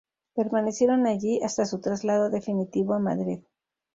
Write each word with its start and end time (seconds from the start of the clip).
Permanecieron 0.33 1.05
allí 1.05 1.43
hasta 1.43 1.63
su 1.67 1.79
traslado 1.79 2.31
definitivo 2.31 2.95
a 2.95 2.99
Madrid. 2.99 3.41